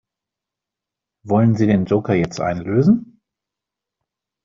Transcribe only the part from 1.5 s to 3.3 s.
Sie den Joker jetzt einlösen?